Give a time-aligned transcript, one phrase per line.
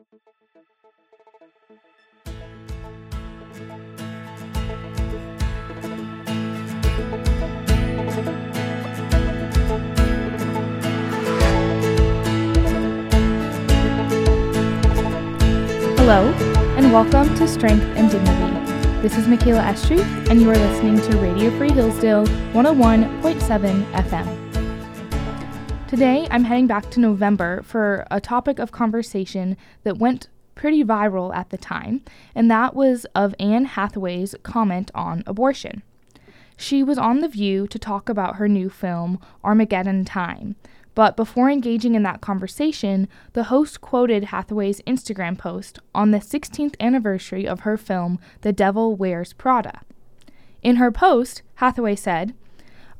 [0.00, 0.08] Hello,
[16.76, 19.02] and welcome to Strength and Dignity.
[19.02, 22.24] This is Michaela Estruth, and you are listening to Radio Free Hillsdale
[22.54, 24.49] 101.7 FM.
[25.90, 31.34] Today, I'm heading back to November for a topic of conversation that went pretty viral
[31.34, 35.82] at the time, and that was of Anne Hathaway's comment on abortion.
[36.56, 40.54] She was on The View to talk about her new film, Armageddon Time,
[40.94, 46.76] but before engaging in that conversation, the host quoted Hathaway's Instagram post on the 16th
[46.78, 49.80] anniversary of her film, The Devil Wears Prada.
[50.62, 52.32] In her post, Hathaway said,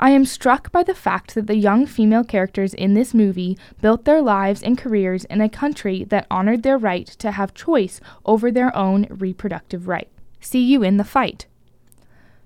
[0.02, 4.06] I am struck by the fact that the young female characters in this movie built
[4.06, 8.50] their lives and careers in a country that honored their right to have choice over
[8.50, 10.08] their own reproductive right.
[10.40, 11.44] See you in the fight.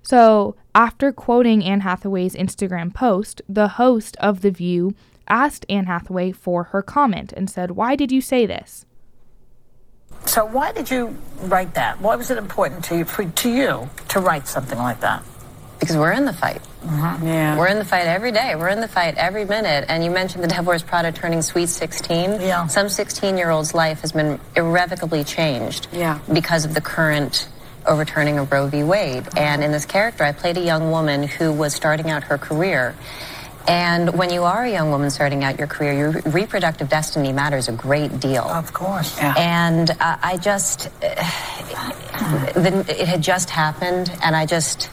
[0.01, 4.93] So, after quoting Anne Hathaway's Instagram post, the host of The View
[5.29, 8.85] asked Anne Hathaway for her comment and said, Why did you say this?
[10.25, 12.01] So, why did you write that?
[12.01, 15.23] Why was it important to you, for, to you to write something like that?
[15.79, 16.61] Because we're in the fight.
[16.83, 17.27] Mm-hmm.
[17.27, 17.57] Yeah.
[17.57, 18.55] We're in the fight every day.
[18.55, 19.85] We're in the fight every minute.
[19.89, 22.41] And you mentioned the Devil Wears Prada turning sweet 16.
[22.41, 22.67] Yeah.
[22.67, 26.19] Some 16 year old's life has been irrevocably changed Yeah.
[26.31, 27.47] because of the current
[27.85, 28.83] overturning of Roe v.
[28.83, 29.27] Wade.
[29.37, 32.95] And in this character, I played a young woman who was starting out her career.
[33.67, 37.67] And when you are a young woman starting out your career, your reproductive destiny matters
[37.67, 38.43] a great deal.
[38.43, 39.17] Of course.
[39.17, 39.33] Yeah.
[39.37, 44.89] And uh, I just, the, it had just happened, and I just,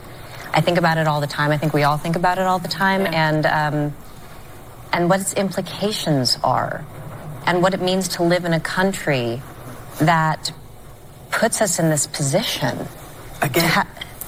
[0.55, 1.51] I think about it all the time.
[1.51, 3.95] I think we all think about it all the time, and um,
[4.93, 6.85] and what its implications are,
[7.47, 9.41] and what it means to live in a country
[10.01, 10.53] that
[11.31, 12.87] puts us in this position.
[13.41, 13.87] Again.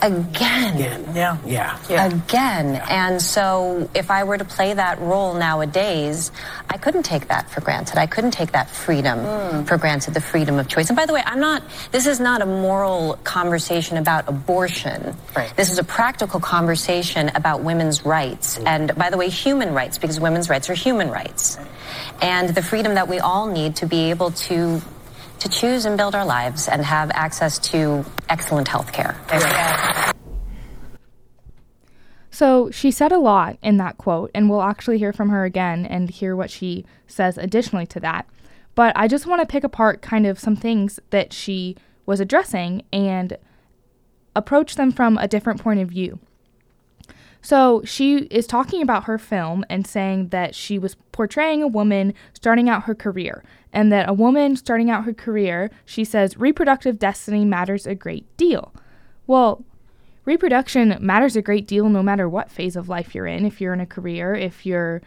[0.09, 0.75] To ha- again.
[0.77, 1.05] Again.
[1.15, 1.39] Yeah.
[1.47, 1.79] Yeah.
[1.89, 2.07] Yeah.
[2.07, 2.83] Again.
[2.89, 6.31] And so if I were to play that role nowadays,
[6.71, 7.99] I couldn't take that for granted.
[7.99, 9.65] I couldn't take that freedom Hmm.
[9.65, 10.89] for granted, the freedom of choice.
[10.91, 11.63] And by the way, I'm not,
[11.93, 15.17] this is not a moral conversation about abortion.
[15.37, 15.55] Right.
[15.57, 18.59] This is a practical conversation about women's rights.
[18.59, 21.59] And by the way, human rights, because women's rights are human rights.
[22.21, 24.81] And the freedom that we all need to be able to
[25.41, 29.17] to choose and build our lives and have access to excellent health care.
[32.31, 35.87] So she said a lot in that quote, and we'll actually hear from her again
[35.87, 38.27] and hear what she says additionally to that.
[38.75, 42.83] But I just want to pick apart kind of some things that she was addressing
[42.93, 43.39] and
[44.35, 46.19] approach them from a different point of view.
[47.45, 52.15] So she is talking about her film and saying that she was portraying a woman
[52.33, 56.99] starting out her career, and that a woman starting out her career, she says, reproductive
[56.99, 58.73] destiny matters a great deal.
[59.27, 59.63] Well,
[60.25, 63.45] reproduction matters a great deal no matter what phase of life you're in.
[63.45, 65.03] If you're in a career, if you're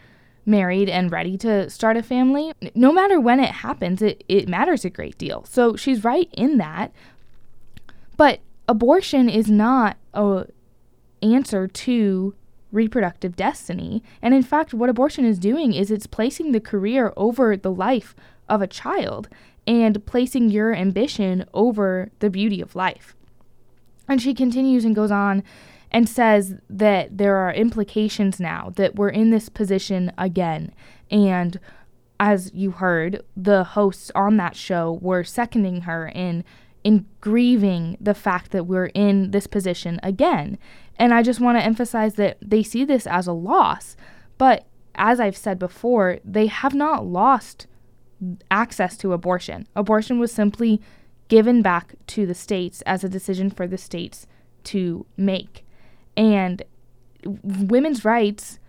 [0.45, 4.85] married and ready to start a family, no matter when it happens, it, it matters
[4.85, 5.43] a great deal.
[5.45, 6.91] So she's right in that.
[8.15, 10.45] But abortion is not a
[11.21, 12.35] answer to
[12.71, 14.03] reproductive destiny.
[14.21, 18.15] And in fact, what abortion is doing is it's placing the career over the life
[18.49, 19.29] of a child
[19.65, 23.15] and placing your ambition over the beauty of life.
[24.07, 25.43] And she continues and goes on
[25.91, 30.73] and says that there are implications now that we're in this position again.
[31.09, 31.59] And
[32.19, 36.43] as you heard, the hosts on that show were seconding her in
[36.87, 40.57] in grieving the fact that we're in this position again.
[40.97, 43.97] And I just want to emphasize that they see this as a loss.
[44.37, 44.65] But
[44.95, 47.67] as I've said before, they have not lost
[48.49, 49.67] access to abortion.
[49.75, 50.79] Abortion was simply
[51.27, 54.25] given back to the states as a decision for the states
[54.63, 55.65] to make.
[56.15, 56.63] And
[57.43, 58.59] women's rights,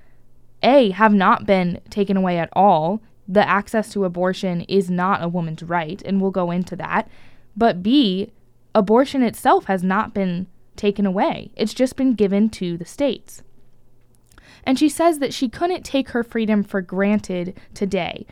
[0.64, 3.00] A, have not been taken away at all.
[3.28, 7.08] The access to abortion is not a woman's right, and we'll go into that.
[7.58, 8.30] But B,
[8.72, 10.46] abortion itself has not been
[10.76, 13.42] taken away, it's just been given to the states.
[14.62, 18.26] And she says that she couldn't take her freedom for granted today.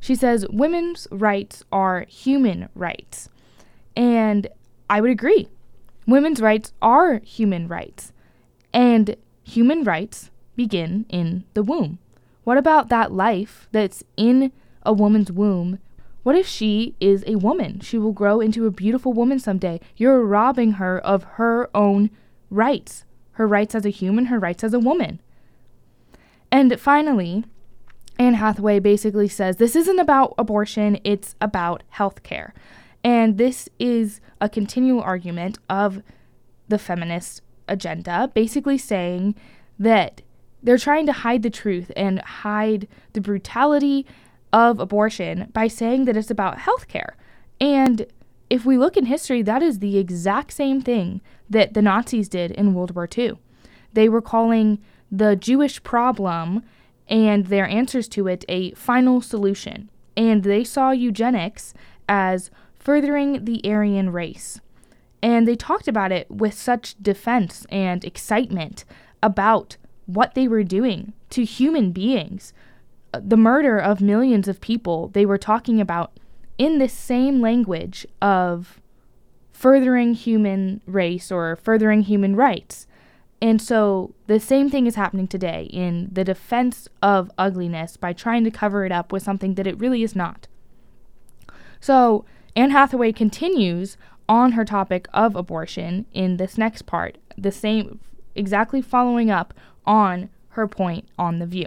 [0.00, 3.30] She says women's rights are human rights.
[3.96, 4.48] And
[4.90, 5.48] I would agree.
[6.06, 8.12] Women's rights are human rights.
[8.72, 11.98] And human rights begin in the womb.
[12.44, 15.78] What about that life that's in a woman's womb?
[16.22, 17.80] What if she is a woman?
[17.80, 19.80] She will grow into a beautiful woman someday.
[19.96, 22.10] You're robbing her of her own
[22.50, 23.04] rights
[23.38, 25.20] her rights as a human, her rights as a woman.
[26.50, 27.44] And finally,
[28.18, 32.52] Anne Hathaway basically says this isn't about abortion, it's about health care.
[33.04, 36.02] And this is a continual argument of
[36.66, 39.36] the feminist agenda, basically saying
[39.78, 40.20] that
[40.60, 44.04] they're trying to hide the truth and hide the brutality
[44.52, 47.12] of abortion by saying that it's about healthcare.
[47.60, 48.06] And
[48.50, 52.50] if we look in history, that is the exact same thing that the Nazis did
[52.52, 53.34] in World War II.
[53.92, 54.78] They were calling
[55.10, 56.62] the Jewish problem
[57.08, 59.90] and their answers to it a final solution.
[60.16, 61.74] And they saw eugenics
[62.08, 64.60] as furthering the Aryan race.
[65.22, 68.84] And they talked about it with such defense and excitement
[69.22, 72.52] about what they were doing to human beings.
[73.12, 76.12] The murder of millions of people they were talking about
[76.58, 78.80] in this same language of
[79.52, 82.86] furthering human race or furthering human rights.
[83.40, 88.44] And so the same thing is happening today in the defense of ugliness by trying
[88.44, 90.48] to cover it up with something that it really is not.
[91.80, 92.24] So
[92.56, 93.96] Anne Hathaway continues
[94.28, 98.00] on her topic of abortion in this next part, the same
[98.34, 99.54] exactly following up
[99.86, 101.66] on her point on the view.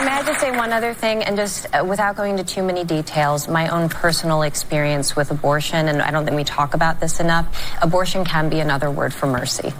[0.00, 2.84] May I just say one other thing, and just uh, without going into too many
[2.84, 7.20] details, my own personal experience with abortion, and I don't think we talk about this
[7.20, 7.46] enough.
[7.82, 9.74] Abortion can be another word for mercy.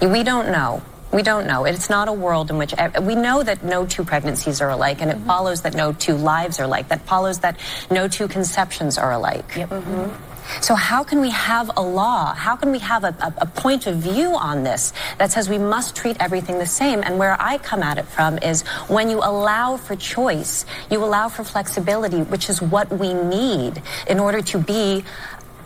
[0.00, 0.80] We don't know.
[1.12, 1.64] We don't know.
[1.64, 2.72] It's not a world in which
[3.02, 5.26] we know that no two pregnancies are alike, and it mm-hmm.
[5.26, 6.88] follows that no two lives are alike.
[6.88, 7.58] That follows that
[7.90, 9.56] no two conceptions are alike.
[9.56, 9.70] Yep.
[9.70, 10.27] Mm-hmm.
[10.60, 12.34] So how can we have a law?
[12.34, 15.58] How can we have a, a, a, point of view on this that says we
[15.58, 17.02] must treat everything the same?
[17.02, 21.28] And where I come at it from is when you allow for choice, you allow
[21.28, 25.04] for flexibility, which is what we need in order to be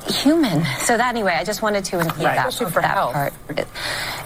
[0.08, 0.64] human.
[0.80, 2.50] So that anyway, I just wanted to include right.
[2.50, 3.12] that, for that health.
[3.12, 3.32] part.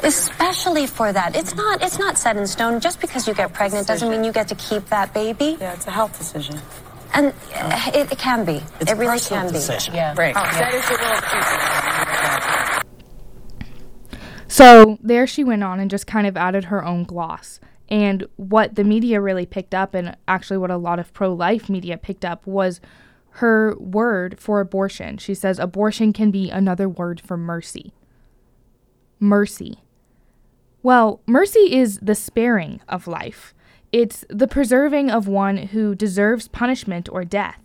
[0.02, 1.36] Especially for that.
[1.36, 2.80] It's not it's not set in stone.
[2.80, 5.56] Just because you get pregnant doesn't mean you get to keep that baby.
[5.60, 6.58] Yeah, it's a health decision.
[7.14, 8.62] And uh, it, it can be.
[8.80, 9.92] It's it really can decision.
[9.92, 9.96] be.
[9.96, 10.14] Yeah.
[10.16, 10.34] Right.
[10.36, 11.86] Oh, yeah.
[14.48, 17.60] So there she went on and just kind of added her own gloss.
[17.88, 21.68] And what the media really picked up, and actually what a lot of pro life
[21.68, 22.80] media picked up, was
[23.32, 25.18] her word for abortion.
[25.18, 27.92] She says abortion can be another word for mercy.
[29.20, 29.82] Mercy.
[30.82, 33.52] Well, mercy is the sparing of life.
[33.96, 37.62] It's the preserving of one who deserves punishment or death.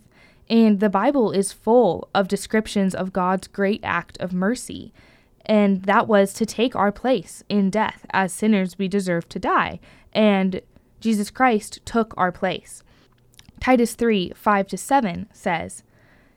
[0.48, 4.94] And the Bible is full of descriptions of God's great act of mercy.
[5.44, 8.06] And that was to take our place in death.
[8.14, 9.78] As sinners, we deserve to die.
[10.14, 10.62] And
[11.00, 12.82] Jesus Christ took our place.
[13.60, 15.82] Titus 3 5 to 7 says,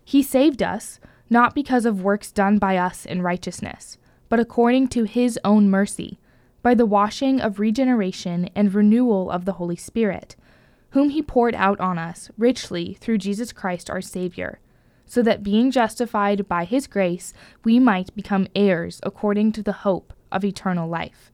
[0.04, 1.00] He saved us,
[1.30, 3.98] not because of works done by us in righteousness,
[4.28, 6.20] but according to His own mercy
[6.66, 10.36] by the washing of regeneration and renewal of the Holy Spirit,
[10.90, 14.60] whom He poured out on us richly through Jesus Christ our Savior,
[15.06, 20.12] so that being justified by His grace, we might become heirs according to the hope
[20.32, 21.32] of eternal life.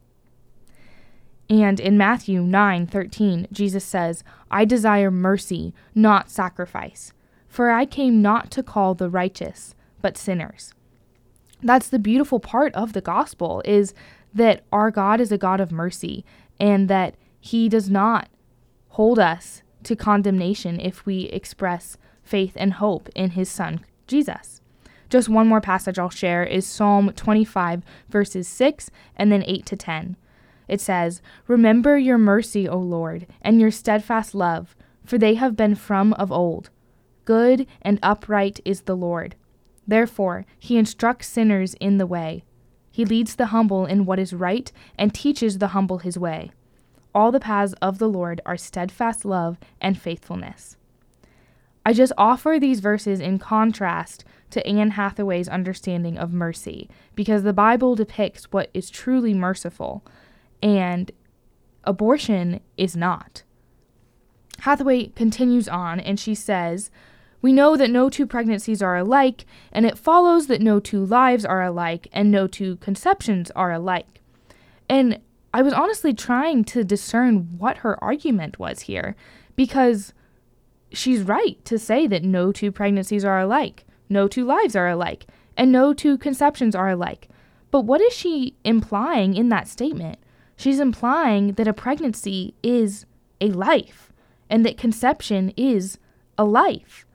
[1.49, 7.13] And in Matthew 9:13, Jesus says, "I desire mercy, not sacrifice,
[7.47, 10.73] for I came not to call the righteous, but sinners."
[11.63, 13.93] That's the beautiful part of the gospel is
[14.33, 16.25] that our God is a God of mercy
[16.59, 18.29] and that He does not
[18.89, 24.61] hold us to condemnation if we express faith and hope in His Son, Jesus.
[25.09, 29.75] Just one more passage I'll share is Psalm 25, verses 6 and then 8 to
[29.75, 30.15] 10.
[30.69, 35.75] It says, Remember your mercy, O Lord, and your steadfast love, for they have been
[35.75, 36.69] from of old.
[37.25, 39.35] Good and upright is the Lord.
[39.85, 42.43] Therefore, he instructs sinners in the way.
[42.91, 46.51] He leads the humble in what is right and teaches the humble his way.
[47.15, 50.77] All the paths of the Lord are steadfast love and faithfulness.
[51.85, 57.53] I just offer these verses in contrast to Anne Hathaway's understanding of mercy, because the
[57.53, 60.05] Bible depicts what is truly merciful,
[60.61, 61.11] and
[61.83, 63.43] abortion is not.
[64.59, 66.91] Hathaway continues on, and she says,
[67.41, 71.43] we know that no two pregnancies are alike, and it follows that no two lives
[71.43, 74.21] are alike, and no two conceptions are alike.
[74.87, 75.19] And
[75.53, 79.15] I was honestly trying to discern what her argument was here,
[79.55, 80.13] because
[80.91, 85.25] she's right to say that no two pregnancies are alike, no two lives are alike,
[85.57, 87.27] and no two conceptions are alike.
[87.71, 90.19] But what is she implying in that statement?
[90.57, 93.05] She's implying that a pregnancy is
[93.39, 94.11] a life,
[94.49, 95.97] and that conception is
[96.37, 97.05] a life.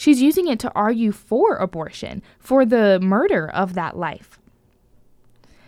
[0.00, 4.40] She's using it to argue for abortion, for the murder of that life.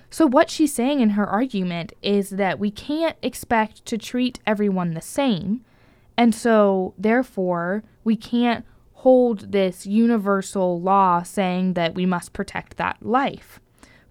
[0.09, 4.95] So, what she's saying in her argument is that we can't expect to treat everyone
[4.95, 5.67] the same.
[6.17, 13.05] And so, therefore, we can't hold this universal law saying that we must protect that
[13.05, 13.61] life.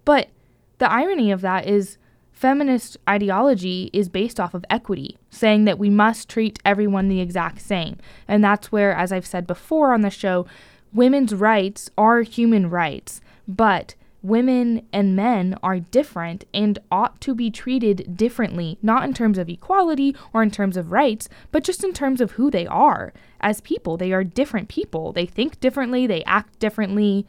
[0.06, 0.30] But
[0.78, 1.98] the irony of that is
[2.41, 7.62] feminist ideology is based off of equity, saying that we must treat everyone the exact
[7.62, 7.98] same.
[8.27, 10.48] And that's where, as I've said before on the show,
[10.91, 13.93] women's rights are human rights, but
[14.24, 19.48] women and men are different and ought to be treated differently, not in terms of
[19.48, 23.62] equality or in terms of rights, but just in terms of who they are as
[23.62, 23.98] people.
[23.98, 25.12] They are different people.
[25.12, 27.27] They think differently, they act differently,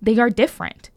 [0.00, 0.90] they are different.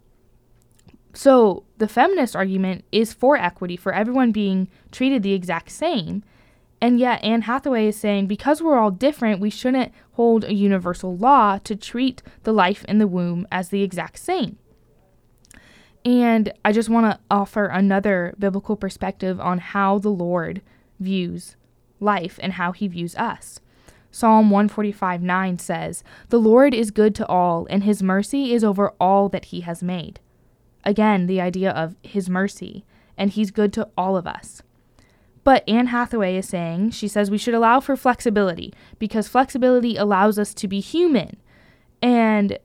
[1.17, 6.23] So, the feminist argument is for equity, for everyone being treated the exact same.
[6.79, 11.17] And yet, Anne Hathaway is saying because we're all different, we shouldn't hold a universal
[11.17, 14.59] law to treat the life in the womb as the exact same.
[16.05, 20.61] And I just want to offer another biblical perspective on how the Lord
[20.99, 21.55] views
[21.99, 23.59] life and how he views us.
[24.11, 28.93] Psalm 145 9 says, The Lord is good to all, and his mercy is over
[28.99, 30.19] all that he has made.
[30.87, 32.85] Again, the idea of his mercy,
[33.17, 34.63] and he's good to all of us.
[35.43, 40.39] But Anne Hathaway is saying, she says we should allow for flexibility because flexibility allows
[40.39, 41.35] us to be human.
[42.01, 42.57] And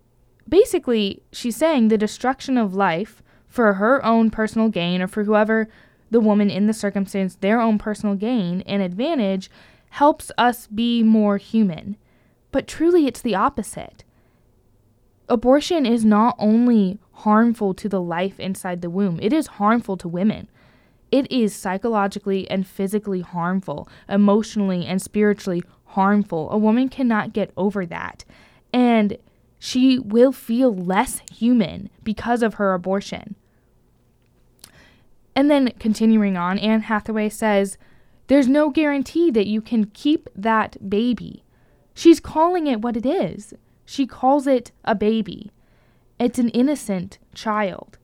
[0.49, 5.69] basically, she's saying the destruction of life for her own personal gain or for whoever
[6.13, 9.51] the woman in the circumstance, their own personal gain and advantage
[9.91, 11.97] helps us be more human.
[12.53, 14.05] But truly, it's the opposite.
[15.29, 20.09] Abortion is not only harmful to the life inside the womb, it is harmful to
[20.09, 20.49] women.
[21.11, 26.51] It is psychologically and physically harmful, emotionally and spiritually harmful.
[26.51, 28.25] A woman cannot get over that.
[28.73, 29.19] And
[29.59, 33.37] she will feel less human because of her abortion.
[35.37, 37.79] And then continuing on, Anne Hathaway says,
[38.27, 41.45] There's no guarantee that you can keep that baby.
[41.95, 43.55] She's calling it what it is.
[43.85, 45.51] She calls it a baby.
[46.19, 47.99] It's an innocent child.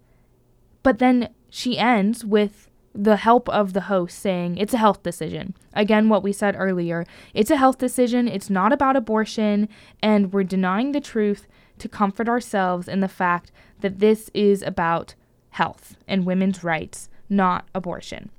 [0.83, 5.55] But then she ends with the help of the host saying it's a health decision.
[5.73, 9.69] Again, what we said earlier it's a health decision, it's not about abortion,
[10.03, 11.47] and we're denying the truth
[11.79, 15.15] to comfort ourselves in the fact that this is about
[15.51, 18.31] health and women's rights not abortion.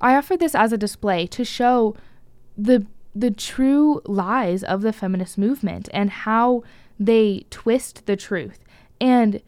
[0.00, 1.94] I offer this as a display to show
[2.56, 6.62] the the true lies of the feminist movement and how
[7.00, 8.58] they twist the truth.
[9.00, 9.40] And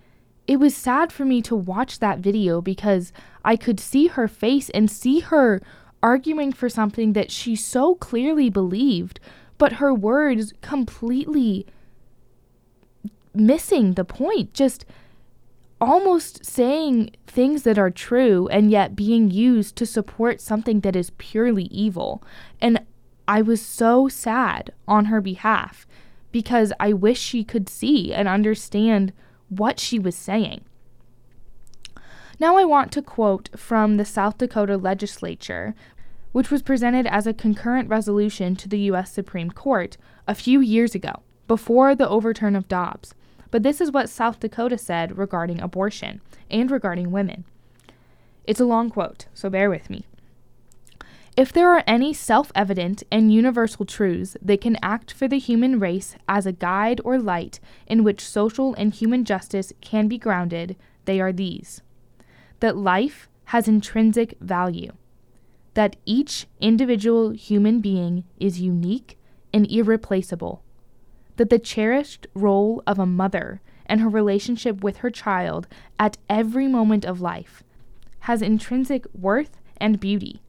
[0.47, 3.13] it was sad for me to watch that video because
[3.45, 5.61] I could see her face and see her
[6.03, 9.21] arguing for something that she so clearly believed,
[9.59, 11.67] but her words completely
[13.35, 14.55] missing the point.
[14.55, 14.87] Just
[15.81, 21.11] almost saying things that are true and yet being used to support something that is
[21.19, 22.23] purely evil.
[22.61, 22.81] And
[23.29, 25.87] I was so sad on her behalf
[26.33, 29.13] because I wish she could see and understand
[29.51, 30.65] what she was saying.
[32.41, 35.75] Now, I want to quote from the South Dakota legislature,
[36.33, 39.13] which was presented as a concurrent resolution to the U.S.
[39.13, 43.15] Supreme Court a few years ago, before the overturn of Dobbs.
[43.51, 46.21] But this is what South Dakota said regarding abortion
[46.51, 47.45] and regarding women.
[48.45, 50.07] It's a long quote, so bear with me.
[51.39, 55.79] If there are any self evident and universal truths that can act for the human
[55.79, 60.75] race as a guide or light in which social and human justice can be grounded,
[61.05, 61.81] they are these.
[62.59, 64.91] That life has intrinsic value,
[65.75, 69.17] that each individual human being is unique
[69.55, 70.65] and irreplaceable,
[71.37, 75.69] that the cherished role of a mother and her relationship with her child
[76.01, 77.63] at every moment of life
[78.23, 80.43] has intrinsic worth and beauty,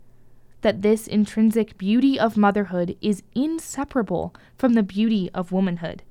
[0.61, 6.03] that this intrinsic beauty of motherhood is inseparable from the beauty of womanhood,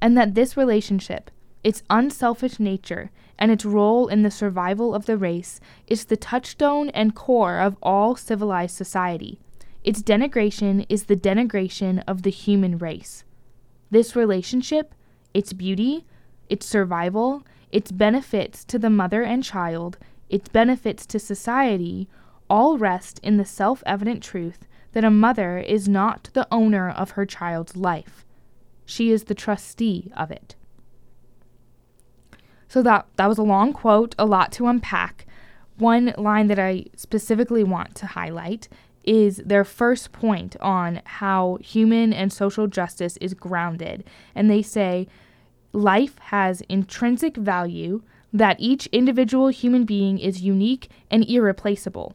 [0.00, 1.30] and that this relationship,
[1.62, 6.88] its unselfish nature, and its role in the survival of the race is the touchstone
[6.90, 9.38] and core of all civilized society.
[9.82, 13.24] Its denigration is the denigration of the human race.
[13.90, 14.94] This relationship,
[15.34, 16.04] its beauty,
[16.48, 19.98] its survival, its benefits to the mother and child,
[20.28, 22.08] its benefits to society,
[22.48, 27.12] all rest in the self evident truth that a mother is not the owner of
[27.12, 28.24] her child's life.
[28.84, 30.54] She is the trustee of it.
[32.68, 35.26] So that that was a long quote, a lot to unpack.
[35.78, 38.68] One line that I specifically want to highlight
[39.04, 44.04] is their first point on how human and social justice is grounded.
[44.34, 45.08] And they say
[45.72, 52.14] life has intrinsic value, that each individual human being is unique and irreplaceable.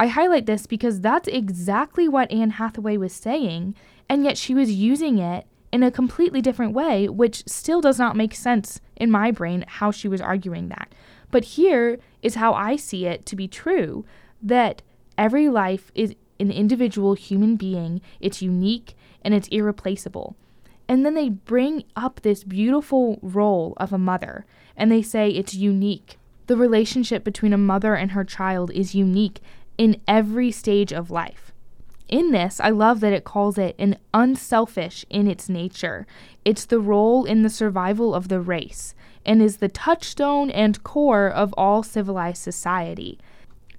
[0.00, 3.74] I highlight this because that's exactly what Anne Hathaway was saying,
[4.08, 8.16] and yet she was using it in a completely different way, which still does not
[8.16, 10.94] make sense in my brain how she was arguing that.
[11.30, 14.04] But here is how I see it to be true
[14.40, 14.82] that
[15.18, 20.36] every life is an individual human being, it's unique and it's irreplaceable.
[20.88, 25.54] And then they bring up this beautiful role of a mother and they say it's
[25.54, 26.18] unique.
[26.46, 29.40] The relationship between a mother and her child is unique
[29.78, 31.52] in every stage of life.
[32.08, 36.06] In this, I love that it calls it an unselfish in its nature.
[36.44, 38.94] It's the role in the survival of the race
[39.24, 43.18] and is the touchstone and core of all civilized society.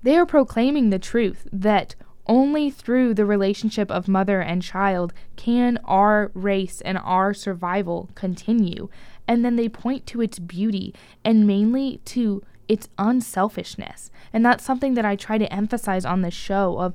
[0.04, 1.96] They are proclaiming the truth that
[2.28, 8.90] only through the relationship of mother and child can our race and our survival continue.
[9.28, 10.94] And then they point to its beauty
[11.26, 14.12] and mainly to its unselfishness.
[14.32, 16.94] And that's something that I try to emphasize on this show of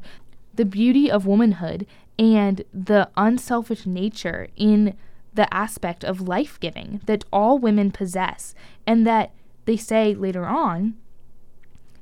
[0.54, 1.86] the beauty of womanhood
[2.18, 4.96] and the unselfish nature in
[5.34, 8.54] the aspect of life giving that all women possess,
[8.86, 9.32] and that
[9.64, 10.94] they say later on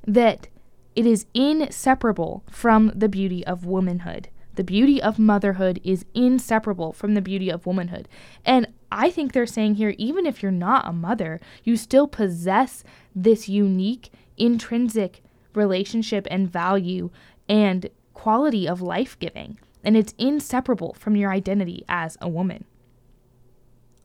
[0.07, 0.49] that
[0.95, 4.29] it is inseparable from the beauty of womanhood.
[4.55, 8.07] The beauty of motherhood is inseparable from the beauty of womanhood.
[8.45, 12.85] And I think they're saying here even if you're not a mother, you still possess
[13.15, 15.23] this unique, intrinsic
[15.55, 17.11] relationship and value
[17.49, 19.59] and quality of life giving.
[19.83, 22.65] And it's inseparable from your identity as a woman.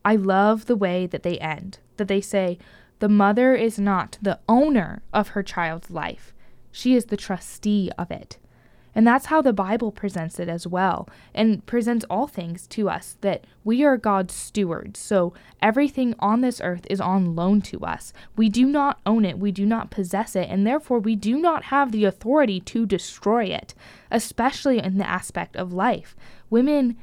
[0.04, 2.58] I love the way that they end, that they say,
[2.98, 6.34] the mother is not the owner of her child's life,
[6.72, 8.38] she is the trustee of it.
[8.98, 13.16] And that's how the Bible presents it as well, and presents all things to us
[13.20, 14.98] that we are God's stewards.
[14.98, 18.12] So everything on this earth is on loan to us.
[18.34, 21.66] We do not own it, we do not possess it, and therefore we do not
[21.66, 23.72] have the authority to destroy it,
[24.10, 26.16] especially in the aspect of life.
[26.50, 26.96] Women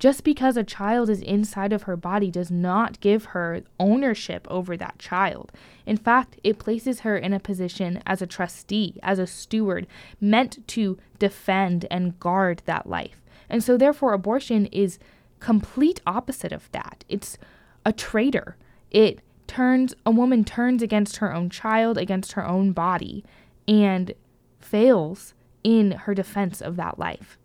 [0.00, 4.76] just because a child is inside of her body does not give her ownership over
[4.76, 5.52] that child.
[5.84, 9.86] In fact, it places her in a position as a trustee, as a steward,
[10.18, 13.20] meant to defend and guard that life.
[13.50, 14.98] And so, therefore, abortion is
[15.38, 17.04] complete opposite of that.
[17.08, 17.36] It's
[17.84, 18.56] a traitor.
[18.90, 23.22] It turns a woman turns against her own child, against her own body,
[23.68, 24.14] and
[24.60, 27.36] fails in her defense of that life.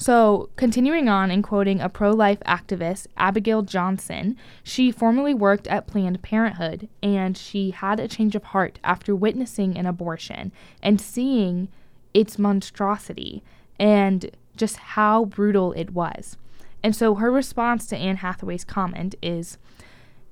[0.00, 5.88] So, continuing on and quoting a pro life activist, Abigail Johnson, she formerly worked at
[5.88, 11.66] Planned Parenthood and she had a change of heart after witnessing an abortion and seeing
[12.14, 13.42] its monstrosity
[13.80, 16.36] and just how brutal it was.
[16.80, 19.58] And so, her response to Anne Hathaway's comment is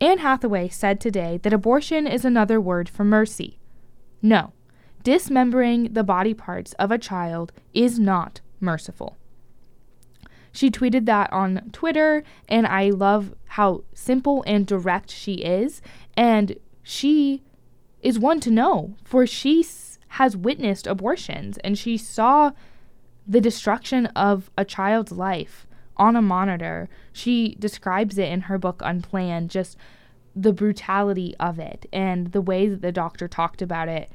[0.00, 3.59] Anne Hathaway said today that abortion is another word for mercy.
[4.22, 4.52] No,
[5.02, 9.16] dismembering the body parts of a child is not merciful.
[10.57, 15.83] She tweeted that on Twitter, and I love how simple and direct she is.
[16.16, 17.42] And she
[18.01, 19.66] is one to know, for she
[20.09, 22.53] has witnessed abortions and she saw
[23.27, 25.66] the destruction of a child's life
[25.99, 26.88] on a monitor.
[27.12, 29.77] She describes it in her book Unplanned, just
[30.35, 34.11] the brutality of it and the way that the doctor talked about it,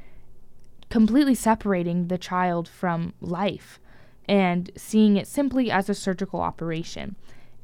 [0.90, 3.80] completely separating the child from life
[4.28, 7.16] and seeing it simply as a surgical operation.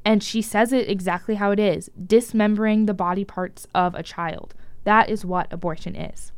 [0.04, 4.54] And she says it exactly how it is dismembering the body parts of a child.
[4.84, 6.32] That is what abortion is.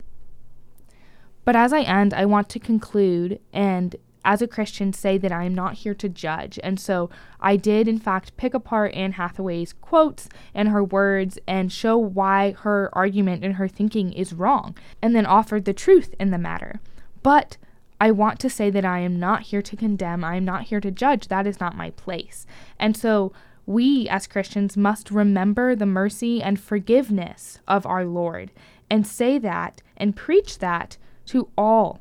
[1.44, 5.44] But as I end, I want to conclude and as a Christian, say that I
[5.44, 6.58] am not here to judge.
[6.62, 11.72] And so I did, in fact, pick apart Anne Hathaway's quotes and her words and
[11.72, 16.30] show why her argument and her thinking is wrong, and then offered the truth in
[16.30, 16.80] the matter.
[17.22, 17.56] But
[18.00, 20.24] I want to say that I am not here to condemn.
[20.24, 21.28] I am not here to judge.
[21.28, 22.46] That is not my place.
[22.78, 23.32] And so
[23.66, 28.50] we as Christians must remember the mercy and forgiveness of our Lord
[28.88, 32.00] and say that and preach that to all.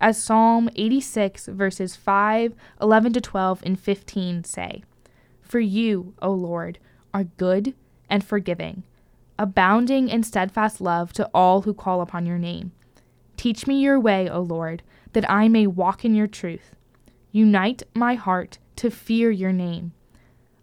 [0.00, 4.84] As Psalm 86, verses 5, 11 to 12, and 15 say
[5.40, 6.78] For you, O Lord,
[7.12, 7.74] are good
[8.08, 8.84] and forgiving,
[9.38, 12.72] abounding in steadfast love to all who call upon your name.
[13.36, 14.82] Teach me your way, O Lord
[15.16, 16.76] that I may walk in your truth.
[17.32, 19.92] Unite my heart to fear your name.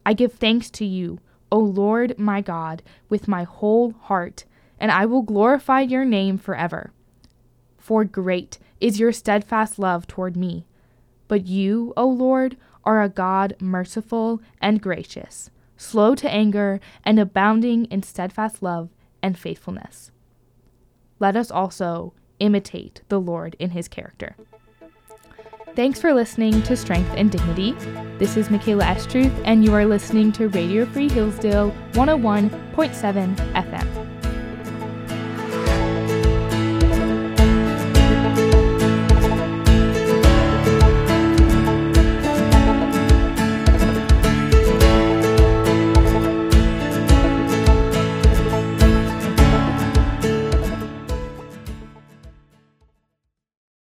[0.06, 1.18] I give thanks to you,
[1.52, 4.46] O Lord my God, with my whole heart,
[4.80, 6.92] and I will glorify your name forever.
[7.80, 10.68] For great is your steadfast love toward me.
[11.28, 17.86] But you, O Lord, are a God merciful and gracious, slow to anger, and abounding
[17.86, 20.12] in steadfast love and faithfulness.
[21.18, 24.36] let us also imitate the Lord in his character.
[25.76, 27.72] Thanks for listening to Strength and Dignity.
[28.19, 34.03] This is Michaela Estruth, and you are listening to Radio Free Hillsdale 101.7 FM.